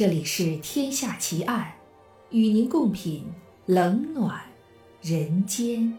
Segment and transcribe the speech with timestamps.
[0.00, 1.74] 这里是《天下奇案》，
[2.34, 3.22] 与您共品
[3.66, 4.40] 冷暖
[5.02, 5.98] 人间。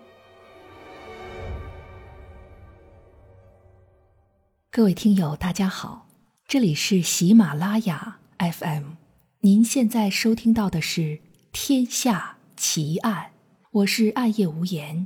[4.72, 6.08] 各位听友，大家好，
[6.48, 8.94] 这里是喜马拉雅 FM，
[9.42, 11.02] 您现在收听到的是
[11.52, 13.26] 《天下奇案》，
[13.70, 15.06] 我是暗夜无言。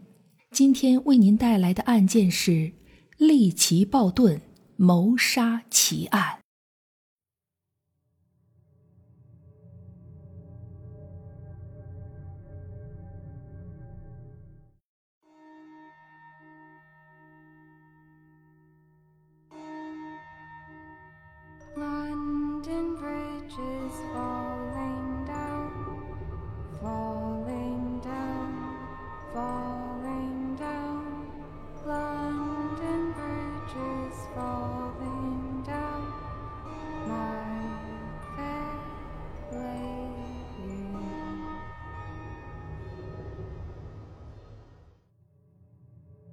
[0.52, 2.72] 今天为您带来的案件是
[3.18, 4.40] 利奇鲍顿
[4.78, 6.45] 谋杀奇案。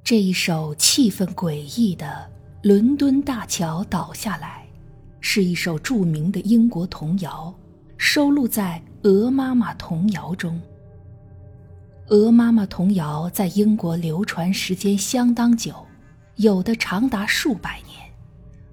[0.04, 2.06] 这一首气氛诡异的
[2.68, 4.66] 《伦敦大桥倒下来》，
[5.20, 7.54] 是一首著名的英国童谣，
[7.96, 10.60] 收录在《鹅妈妈童谣》中。
[12.14, 15.72] 《鹅妈妈童谣》在英国流传时间相当久，
[16.34, 17.96] 有的长达数百年，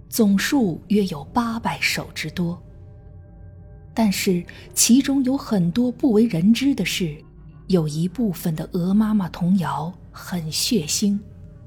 [0.10, 2.60] 总数约有八百首之多。
[3.94, 7.16] 但是其中有很多不为人知的是，
[7.68, 9.94] 有一部分的《鹅妈妈童谣》。
[10.12, 11.20] 很血腥，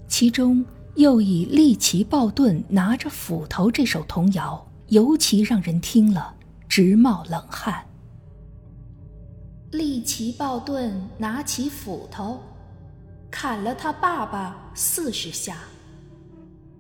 [0.08, 0.64] 其中
[0.96, 6.34] 又以利奇鲍顿拿着斧头这首童谣尤其让人听了
[6.68, 7.86] 直冒冷汗。
[9.70, 12.40] 利奇鲍顿拿起斧头，
[13.30, 15.56] 砍了他爸爸四十下。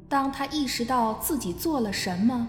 [0.08, 2.46] 当他意识到自己做了什么，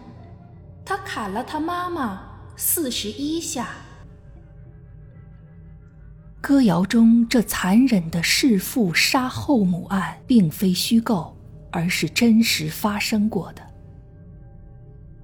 [0.84, 2.24] 他砍了他妈妈
[2.58, 3.70] 四十一下。
[6.44, 11.34] 歌谣中这残忍的弑父杀后母案，并非虚构，
[11.72, 13.62] 而是真实发生过的。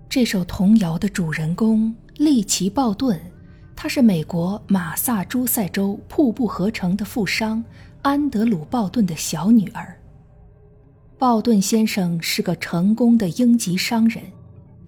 [0.07, 3.19] 这首童谣的主人公利奇·鲍顿，
[3.75, 7.62] 她是美国马萨诸塞州瀑布河城的富商
[8.01, 9.94] 安德鲁·鲍顿的小女儿。
[11.18, 14.24] 鲍顿先生是个成功的英籍商人，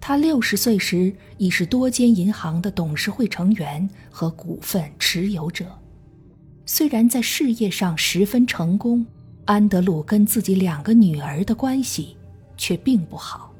[0.00, 5.66] 他六十岁时已是多间银行的董事会成员和股份持有者。
[6.64, 9.04] 虽然在事业上十分成功，
[9.44, 12.16] 安德鲁跟自己两个女儿的关系
[12.56, 13.52] 却并不好，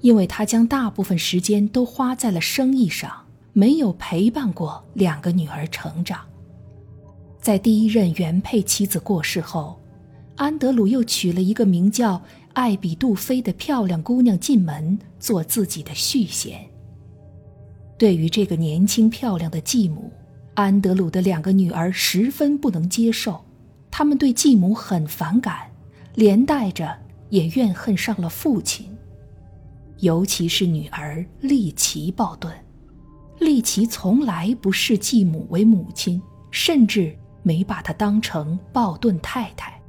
[0.00, 3.12] 因为他将大部分时间都花在了生意上，
[3.52, 6.20] 没有陪伴过两个女儿成长。
[7.40, 9.80] 在第一任原配妻子过世后，
[10.36, 12.20] 安德鲁又娶了一个名叫
[12.52, 16.60] 艾比杜菲的漂亮姑娘进门做自己的续弦。
[17.96, 20.10] 对于这个年轻漂亮的继母。
[20.54, 23.44] 安德鲁的两个女儿十分不能接受，
[23.90, 25.70] 他们对继母很反感，
[26.14, 26.96] 连带着
[27.28, 28.86] 也怨恨上了父亲，
[29.98, 32.52] 尤其是女儿利奇·鲍顿。
[33.38, 39.80] 利奇从来不视继母为母亲，甚至没把她当成鲍顿太太。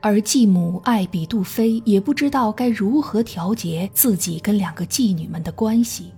[0.00, 6.12] 而继母艾比杜菲也不知道该如何调节自己跟两个继女们的关系。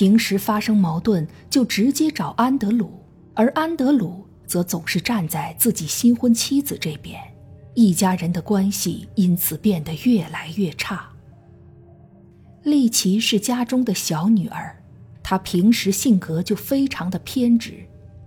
[0.00, 2.90] 平时发生矛盾就直接找安德鲁，
[3.34, 7.20] 而安德鲁则总是站在自己新婚妻子这边，
[7.74, 11.06] 一家人的关系因此变得越来越差。
[12.62, 14.74] 丽奇是家中的小女儿，
[15.22, 17.74] 她平时性格就非常的偏执，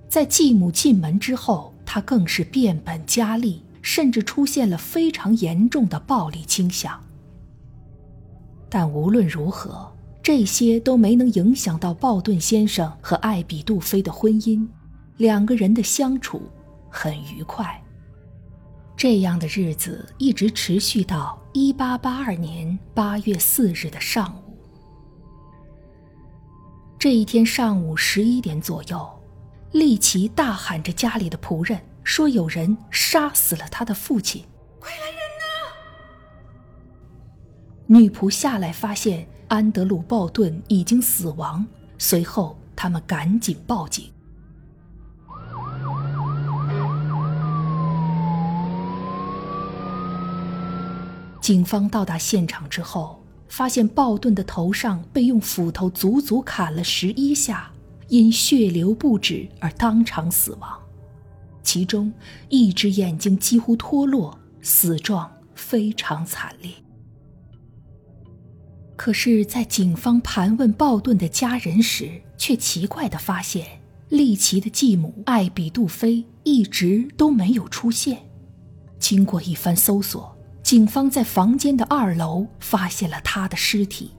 [0.07, 7.03] 在继母进门之后，她更是变本加厉，甚至出现了非常严重的暴力倾向。
[8.69, 9.91] 但无论如何。
[10.23, 14.65] 这些都没能影响到鲍顿先生和艾比杜菲的婚姻，
[15.17, 16.49] 两个人的相处
[16.89, 17.77] 很愉快。
[18.95, 24.57] 这样的日子一直持续到一八八二年八月四日的上午。
[26.97, 29.05] 这一天上午十一点左右，
[29.73, 34.45] 利奇大喊着家里的仆人说：“有人杀死了他的父亲，
[34.79, 35.43] 快来人呐！”
[37.99, 39.27] 女仆下来发现。
[39.53, 41.63] 安德鲁·鲍顿已经死亡。
[41.99, 44.05] 随后，他们赶紧报警。
[51.39, 57.71] 警方到达现场之后，发现鲍顿的头上被用斧头足足砍了十一下，
[58.07, 60.79] 因血流不止而当场死亡。
[61.61, 62.11] 其中
[62.49, 66.71] 一只眼睛几乎脱落，死状非常惨烈。
[68.95, 73.65] 可是，在警方盘问鲍顿的家人时，却奇怪地发现，
[74.09, 78.17] 利奇的继母艾比杜菲一直都没有出现。
[78.99, 84.11] 经过一番搜索，警方在房间的二楼发现了他的尸体，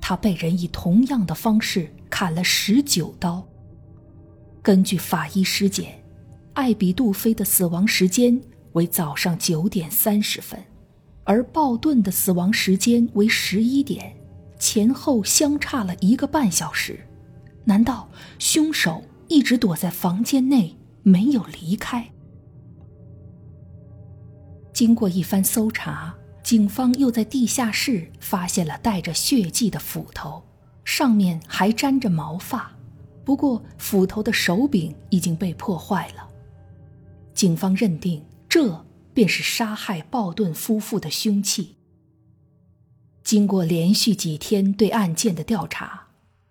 [0.00, 3.44] 他被人以同样的方式砍了十九刀。
[4.62, 6.00] 根据法医尸检，
[6.52, 8.38] 艾比杜菲的死亡时间
[8.72, 10.62] 为早上九点三十分。
[11.24, 14.16] 而鲍顿的死亡时间为十一点，
[14.58, 16.98] 前后相差了一个半小时。
[17.64, 18.08] 难道
[18.38, 22.10] 凶手一直躲在房间内没有离开？
[24.72, 30.42] 经过一番搜查，警方又在地下室发现了带着血迹的斧头，
[30.84, 32.72] 上面还沾着毛发。
[33.24, 36.28] 不过，斧头的手柄已经被破坏了。
[37.34, 38.84] 警方认定这。
[39.12, 41.76] 便是杀害鲍顿夫妇的凶器。
[43.22, 46.08] 经过连续几天对案件的调查，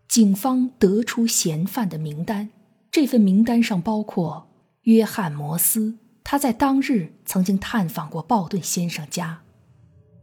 [0.07, 2.50] 警方得出嫌犯的名单。
[2.91, 4.47] 这份名单上包括
[4.83, 9.41] 约翰·摩斯，他在当日曾经探访过鲍顿先生家；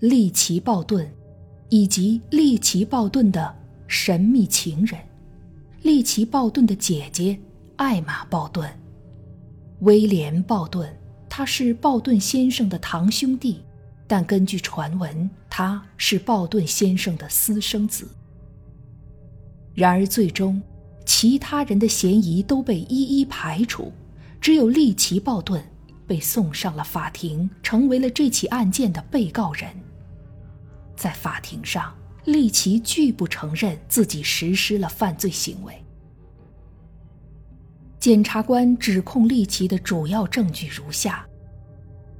[0.00, 1.12] 利奇·鲍顿，
[1.68, 3.54] 以及利奇·鲍顿的
[3.86, 4.98] 神秘情人——
[5.82, 7.38] 利奇·鲍顿的姐姐
[7.76, 8.66] 艾玛·鲍顿；
[9.80, 10.88] 威廉·鲍顿。
[11.28, 13.62] 他是鲍顿先生的堂兄弟，
[14.06, 18.08] 但根据传闻，他是鲍顿先生的私生子。
[19.74, 20.62] 然而，最终
[21.04, 23.92] 其他人的嫌疑都被一一排除，
[24.40, 25.62] 只有利奇·鲍顿
[26.06, 29.68] 被送上了法庭，成为了这起案件的被告人。
[30.96, 31.94] 在法庭上，
[32.24, 35.74] 利奇拒不承认自己实施了犯罪行为。
[38.06, 41.26] 检察官指控利奇的主要证据如下：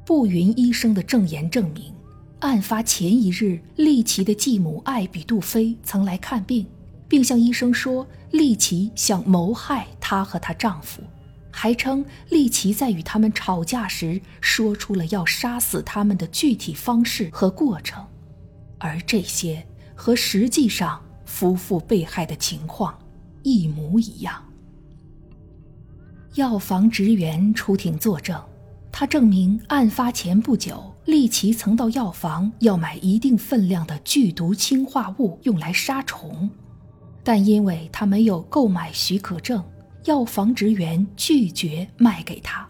[0.04, 1.94] 步云医生的证言证明，
[2.40, 6.66] 案发前一日，利奇的继母艾比杜菲曾来看病，
[7.06, 11.00] 并向医生说利奇想谋害她和她丈夫，
[11.52, 18.04] 还称利奇在与他们吵架时说出了要杀死他们的具体方式和过程，
[18.78, 22.98] 而这些和实际上夫妇被害的情况
[23.44, 24.42] 一模一样。
[26.36, 28.38] 药房职员出庭作证，
[28.92, 36.50] 他证明案发前不久，利奇曾到药房要买一定分量的剧毒氰化物用来杀虫，
[37.24, 39.64] 但因为他没有购买许可证，
[40.04, 42.68] 药房职员拒绝卖给他。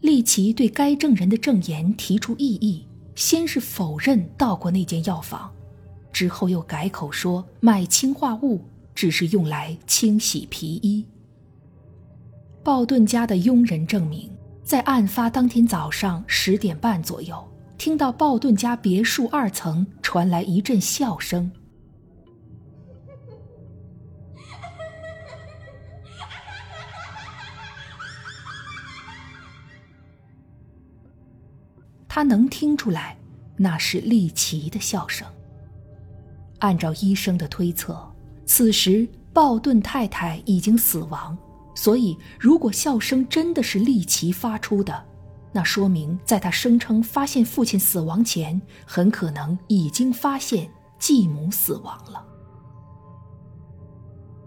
[0.00, 2.84] 利奇对该证人的证言提出异议，
[3.14, 5.48] 先是否认到过那间药房，
[6.12, 8.60] 之后又改口说买氰化物
[8.96, 11.06] 只是用来清洗皮衣。
[12.64, 14.30] 鲍顿家的佣人证明，
[14.62, 17.36] 在案发当天早上十点半左右，
[17.76, 21.50] 听到鲍顿家别墅二层传来一阵笑声。
[32.06, 33.16] 他能听出来，
[33.56, 35.26] 那是利奇的笑声。
[36.60, 38.00] 按照医生的推测，
[38.46, 41.36] 此时鲍顿太太已经死亡。
[41.74, 45.04] 所以，如果笑声真的是利奇发出的，
[45.52, 52.24] 那说明在他声称发现父亲死亡前，很可能已经发现继母死亡了。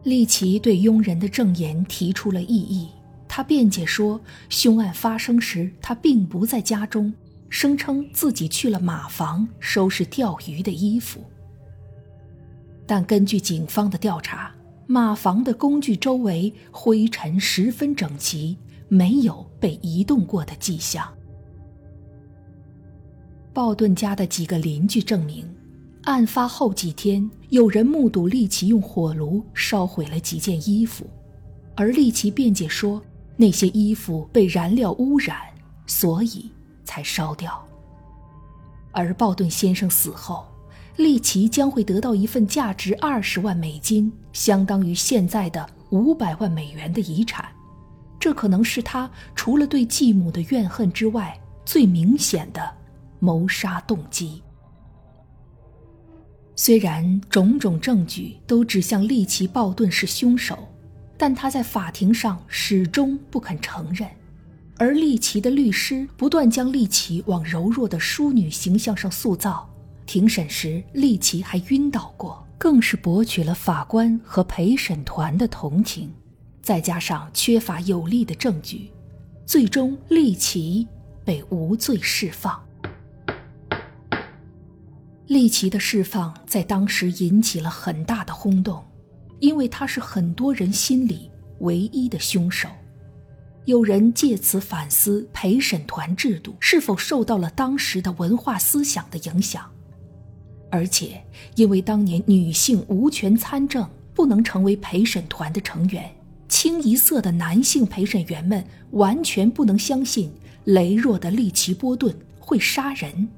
[0.04, 2.90] 利奇对佣人的证言提出了异议，
[3.28, 7.12] 他辩解说，凶案发生时他并不在家中，
[7.50, 11.24] 声称自己去了马房收拾钓鱼的衣服。
[12.88, 14.55] 但根据警方的调查。
[14.88, 21.08] 马房的工具周围灰尘十分整齐，没有被移动过的迹象。
[23.52, 25.44] 鲍顿家的几个邻居证明，
[26.04, 31.06] 案发后几天，有人目睹利奇用火炉烧毁了几件衣服，
[31.76, 33.02] 而利奇辩解说，
[33.38, 35.38] 那些衣服被燃料污染，
[35.88, 36.52] 所以
[36.84, 37.66] 才烧掉。
[38.92, 40.46] 而鲍顿先生死后。
[40.98, 47.46] 利奇将会得到一份价值二十万美金，相当于现在的五百万美元的遗产。
[48.20, 52.74] 这可能是他除了对继母的怨恨之外最明显的
[53.20, 54.42] 谋杀动机。
[56.56, 60.58] 虽然种种证据都指向利奇·鲍顿是凶手，
[61.18, 64.10] 但他在法庭上始终不肯承认。
[64.78, 69.70] 而利奇的律师不断将利奇往柔弱的淑女形象上塑造。
[70.06, 76.14] 庭审时，利奇还晕倒过，更是博取了法官和陪审团的同情。
[76.62, 78.92] 再加上缺乏有力的证据，
[79.46, 80.88] 最终利奇
[81.24, 82.60] 被无罪释放。
[85.28, 88.84] 利奇的释放在当时引起了很大的轰动，
[89.40, 92.70] 因为他是很多人心里唯一的凶手。
[93.66, 99.68] 有人借此反思陪审团制度是否受到了当时的文化思想的影响，
[100.76, 101.24] 而且
[101.56, 106.14] 因为当年女性无权参政，不能成为陪审团的成员，
[106.50, 110.30] 清一色的男性陪审员们完全不能相信
[110.66, 113.30] 羸弱的利奇波顿会杀人，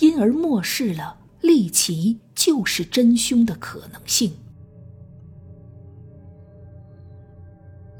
[0.00, 1.18] 因而漠视了。
[1.42, 4.32] 利奇就是真凶的可能性。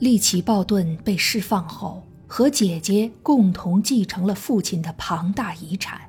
[0.00, 6.02] 利奇·鲍顿被释放后，和姐姐共同继承了父亲的庞大遗产。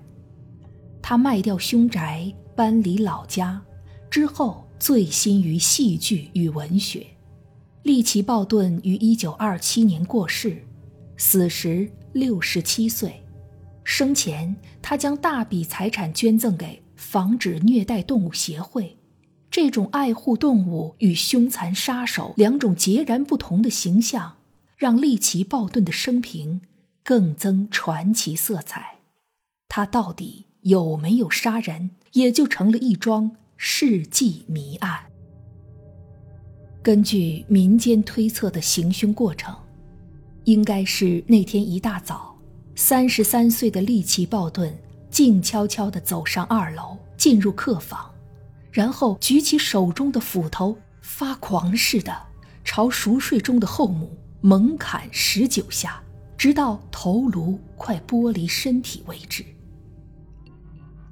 [1.01, 3.60] 他卖掉凶宅，搬离老家，
[4.08, 7.08] 之后醉心于戏剧与文学。
[7.82, 10.63] 利奇·鲍顿于1927年过世，
[11.18, 13.20] 死时67岁。
[13.84, 16.80] 生前，他将大笔财产捐赠给。
[16.96, 18.96] 防止虐待动物协会，
[19.50, 24.38] 这种爱护动物与凶残杀手两种截然不同的形象，
[24.77, 26.62] 让利奇·鲍顿的生平
[27.03, 29.00] 更增传奇色彩。
[29.68, 35.00] 他到底有没有杀人，也就成了一桩世纪谜案。
[36.84, 39.56] 根据民间推测的行凶过程，
[40.46, 42.36] 应该是那天一大早，
[42.75, 44.75] 三十三岁的利奇·鲍顿。
[45.12, 48.10] 静悄悄地走上二楼，进入客房，
[48.72, 52.18] 然后举起手中的斧头，发狂似的
[52.63, 56.01] 朝熟睡中的后母猛砍十九下，
[56.38, 59.44] 直到头颅快剥离身体为止。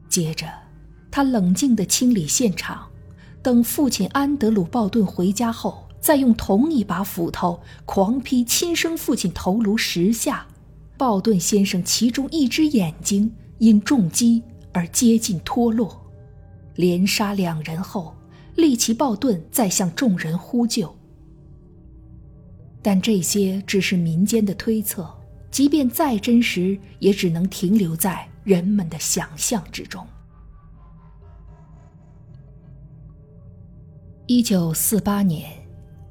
[0.08, 0.48] 接着，
[1.12, 2.88] 他冷静地清理现场，
[3.42, 10.46] 等父亲安德鲁·鲍顿回家后，再用同一把斧头狂劈亲生父亲头颅十下。
[10.98, 13.32] 鲍顿先生其中一只眼睛。
[13.60, 16.10] 因重击而接近脱落，
[16.76, 18.16] 连杀两人后，
[18.56, 20.96] 利奇·鲍顿再向众人呼救。
[22.82, 25.14] 但这些只是民间的推测，
[25.52, 30.08] 即便再真实，也只能停留在人们的想象之中。
[34.32, 35.50] 一九四八年，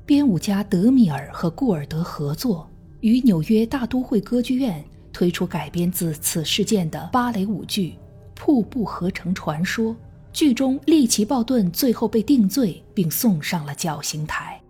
[0.05, 4.85] 编舞家德米尔和顾尔德合作，与纽约大都会歌剧院。
[5.13, 7.91] 推出改编自此事件的芭蕾舞剧
[8.35, 9.93] 《瀑布合成传说》，
[10.33, 14.61] 剧中利奇·鲍顿最后被定罪并送上了绞刑台。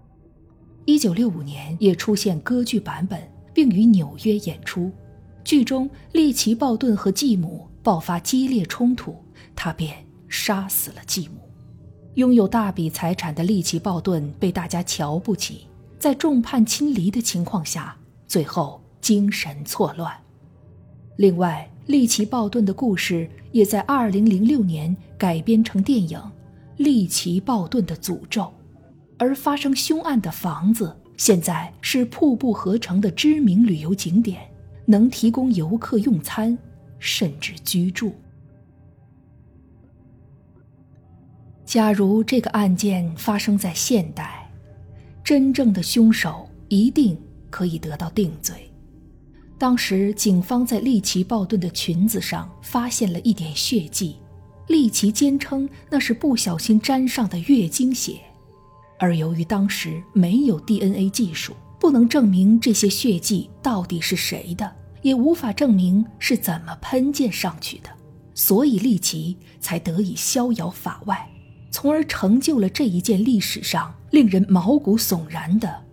[0.84, 3.18] 一九六五年也出现歌剧版本，
[3.54, 4.92] 并于纽约演出。
[5.42, 9.16] 剧中利奇·鲍顿和继母爆发激烈冲突，
[9.56, 9.96] 他便
[10.28, 11.47] 杀死了继母。
[12.18, 15.68] 拥有大笔财产的利奇·鲍顿被大家瞧不起，
[16.00, 17.96] 在众叛亲离的情况下，
[18.26, 20.12] 最后精神错乱。
[21.14, 26.18] 另外，利奇·鲍顿的故事也在2006年改编成电影
[26.78, 28.42] 《利奇·鲍顿的诅咒》，
[29.16, 34.40] 而发生凶案的房子现在是瀑布合成的知名旅游景点，
[34.86, 36.58] 能提供游客用餐，
[36.98, 38.12] 甚至居住。
[41.68, 44.50] 假如这个案件发生在现代，
[45.22, 47.14] 真正的凶手一定
[47.50, 48.72] 可以得到定罪。
[49.58, 54.16] 当时，警方在利奇·鲍顿的裙子上发现了一点血迹，
[54.68, 58.18] 利奇坚称那是不小心沾上的月经血，
[58.98, 67.90] 而由于当时没有 DNA 技术，不能证明这些血迹到底是谁的，也无法证明是怎么喷溅上去的，
[68.34, 71.28] 所以利奇才得以逍遥法外，
[71.70, 75.84] 从而成就了这一件历史上令人毛骨悚然的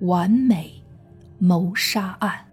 [0.00, 0.82] 完美
[1.38, 2.47] 谋杀案。